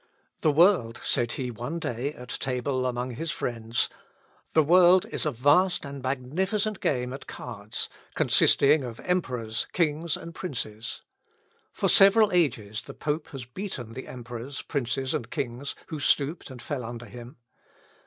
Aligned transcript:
"The 0.39 0.49
world," 0.51 0.99
said 1.05 1.33
he 1.33 1.51
one 1.51 1.77
day 1.77 2.11
at 2.13 2.29
table 2.39 2.87
among 2.87 3.11
his 3.11 3.29
friends; 3.29 3.87
"the 4.53 4.63
world 4.63 5.05
is 5.05 5.27
a 5.27 5.31
vast 5.31 5.85
and 5.85 6.01
magnificent 6.01 6.79
game 6.79 7.13
at 7.13 7.27
cards, 7.27 7.87
consisting 8.15 8.83
of 8.83 8.99
emperors, 9.01 9.67
kings, 9.73 10.17
and 10.17 10.33
princes. 10.33 11.03
For 11.71 11.87
several 11.87 12.31
ages 12.31 12.81
the 12.81 12.95
pope 12.95 13.27
has 13.27 13.45
beaten 13.45 13.93
the 13.93 14.07
emperors, 14.07 14.63
princes, 14.63 15.13
and 15.13 15.29
kings, 15.29 15.75
who 15.89 15.99
stooped 15.99 16.49
and 16.49 16.63
fell 16.63 16.83
under 16.83 17.05
him. 17.05 17.35